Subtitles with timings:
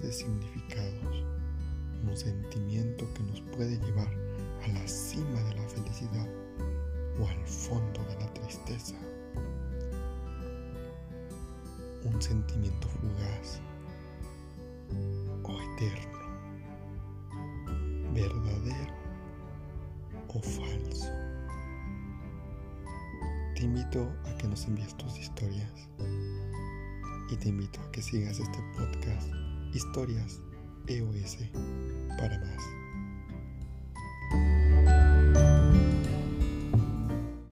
[0.00, 1.24] de significados,
[2.08, 4.08] un sentimiento que nos puede llevar
[4.64, 6.28] a la cima de la felicidad
[7.20, 8.94] o al fondo de la tristeza.
[12.04, 13.60] Un sentimiento fugaz
[15.42, 16.18] o eterno,
[18.14, 18.94] verdadero
[20.28, 21.10] o falso.
[23.54, 25.90] Te invito a que nos envíes tus historias
[27.30, 29.28] y te invito a que sigas este podcast
[29.72, 30.40] Historias
[30.88, 31.38] EOS
[32.18, 32.49] para más.